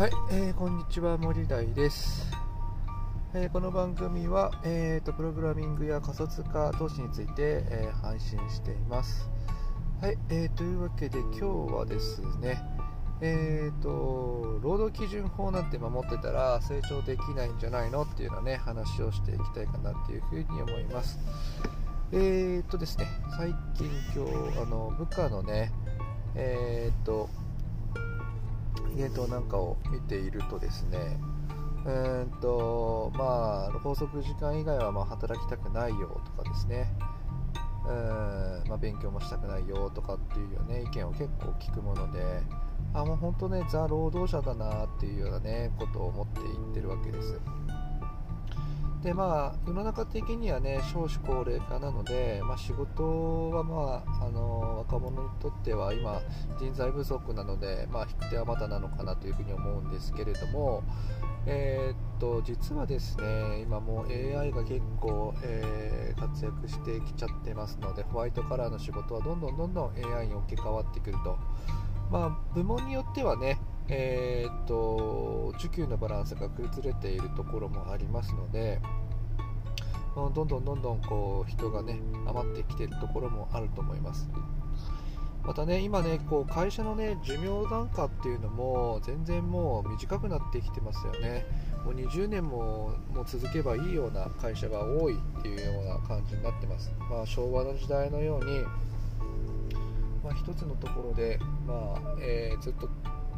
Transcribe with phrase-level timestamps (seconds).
[0.00, 2.24] はい、えー、こんにちは森大です、
[3.34, 9.28] えー、この番組は、えーと、プログラミングや仮想通貨投資について、えー、配信しています。
[10.00, 12.62] はい、えー、というわけで今日はですね
[13.20, 21.18] えーと、労働基準法なんて守ってたら成長できないんじゃないのっていうようなね話をしていきたいかなっていうふうに思います。
[22.12, 23.06] えーとですね
[23.36, 25.70] 最近今日あの部下のね
[26.34, 27.28] えーと
[28.92, 31.18] イベントなんかを見ているとですね
[31.84, 36.92] うんとまあ拘束時間以外はま働きたくないよとかですね。
[37.86, 42.20] うんまあ、勉強もしたくないよとかっていうよね意見を結構聞くもので
[42.92, 47.40] あもう本当ねザ・労働者だなっていうようなねことを思って言ってるわけです。
[49.02, 56.20] でまあ世の中的にはね少子高齢化なので、まあ、仕事はまああの若者にとっては今
[56.58, 60.82] 人材不足なので、まあ、引く手はまだなのかなというふうに思うんですけれども
[61.46, 71.38] えー、っと実はですね今もう AI が結構、えー、活躍してきちゃってますのでホワイトカラーの仕事はどんどんどんどん AI に置き換わってくると、
[72.10, 73.58] まあ、部門によってはね
[73.90, 78.80] えー、っと需給のバランスが崩れているところもありますので
[80.14, 84.28] どんどんどんどんこう人がね余ってきているところもあると思います。
[85.42, 91.46] またね今ねこう会社のね寿命段階っていうのも全然もう短くなってきてますよね。
[91.84, 98.60] もう20年ももう続けばいいような会社が多いっていうような感じになってます、まあ、昭和の時代のように、
[100.22, 102.88] まあ、一つのところで、まあえー、ずっと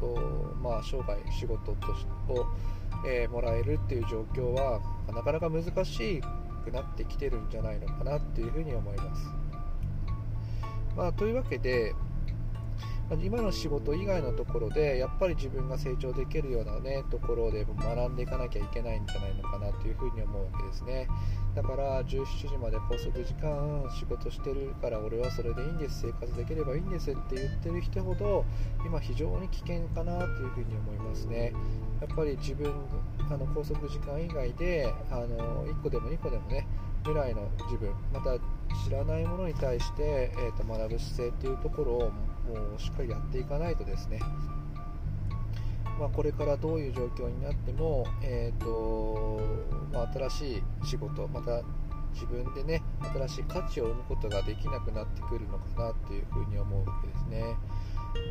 [0.00, 1.92] と、まあ、生涯仕事と
[2.32, 2.46] を、
[3.06, 4.80] えー、もらえるっていう状況は
[5.14, 6.22] なかなか難し
[6.64, 9.30] くなってきてるんじゃないのかなっていうふうに思います。
[10.96, 11.94] まあ、というわけで、
[13.22, 21.06] 今の仕事以外のところでやっぱり自分が成長できるような、ね、ところで学んでいかなきゃいけないんじゃないのかなというふうに思うわけですね。
[21.54, 26.02] だから17時まで拘束時間仕事してるから俺はそれでいいんです。
[26.02, 28.44] 生活できればいいんですって言ってる人ほど
[28.84, 31.52] 今非常に危険かなというふうに思いますね。
[32.00, 32.72] やっぱり自分
[33.30, 36.66] あの拘束時間以外であの1個でも2個でもね
[37.04, 38.36] 未来の自分また
[38.84, 42.12] 知らないものに対して、えーと、学ぶ姿勢っていうところを
[42.46, 44.20] もうしっかりやっていかないとですね、
[45.98, 49.40] まあ、これからどういう状況になっても、えーと
[49.92, 51.62] まあ、新しい仕事また
[52.12, 52.82] 自分でね
[53.14, 57.56] 新しい価値を生むことができなくなってくるのかなっていうふうに思うわけですね。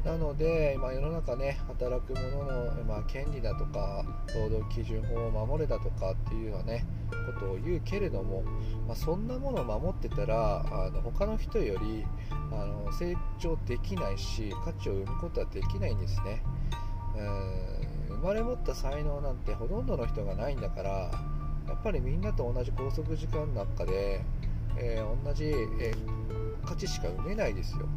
[0.03, 4.03] なので、まあ、世の中ね働く者の、まあ、権利だとか
[4.36, 6.86] 労働基準法を守れだとかっていうようなね
[7.34, 8.44] ことを言うけれども、
[8.88, 12.06] まあ、そんなものを守ってたらあの他の人より
[12.52, 16.44] あの成長できないし価値を生むことはできないんですね。
[18.09, 20.90] 生まれ持った才能なんてほとんどの人がないんだから
[21.68, 24.22] やっぱりみんなと同じ拘束時間の中で、
[24.78, 27.88] えー、同じ、えー、価値しか生めないですよ。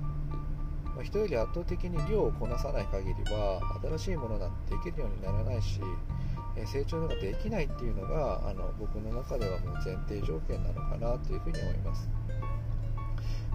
[0.98, 3.60] まあ、人より圧倒的に量をこなさない限りは
[3.96, 5.80] 新しいものなんてできるようにならないし、
[6.56, 12.10] え成長ができないっていうのがあの僕の中ではもう前提条件なのかなというふうに思います。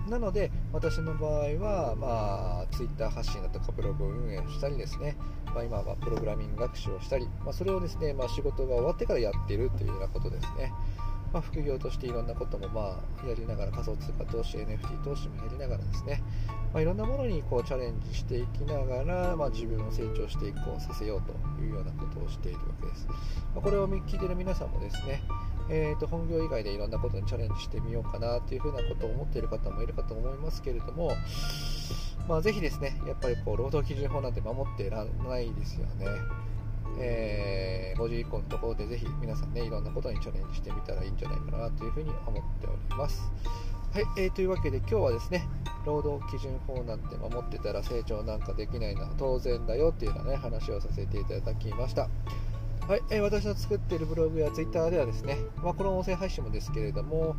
[0.09, 5.17] なので私の場合は、まあ、Twitter 発信だとかブログを運営したりですね、
[5.53, 10.73] まあ、今はプログラミング学習をしたり、まあ、それをですね、まあ、仕事が終わってからやっているというようなことですね。
[11.33, 16.21] まあ、副業としていろんなこともまあやりながら仮想通貨投資 NFT 投資もやりながらですね、
[16.71, 23.15] まあ、いろんなものにこうチャレンジしていきながら、まあ、自分を成長していこうさせようというようなことをしているわけです、ま
[23.57, 25.23] あ、これを聞いている皆さんもですね
[25.69, 31.15] えー、と本業以外でいろんなことにチャレンジしてみようかなというふうなことを思っている方もいるかと思いますけれども、
[32.27, 36.05] まあ、ぜひですねやっぱりこう労働基準法なんて守っていらないですよね。
[36.99, 43.31] えー、5時以降のところでぜひ皆さんねいろんなことにチャレンジしてみたらいいんじゃないかなというふうに思っております。
[43.93, 45.47] はい、えー、というわけで今日はですね
[45.85, 52.09] 労働基準法なんて守ってたら成長なんかできないのは当然だよっていうようなね話をさせていただきました。
[52.87, 57.37] はい、えー、私の作っているブログやツイッターではですね、まあ、この音声配信もですけれども、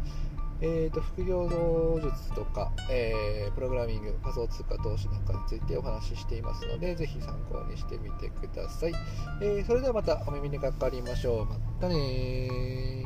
[0.66, 8.92] えーと、副業の術とか、えー、プログラミング、仮想通貨投資なんかについてお話ししていますので、ぜひ参考にしてみてください。
[9.42, 11.44] えー、それではまたお耳にかかりましょう。
[11.44, 13.04] またね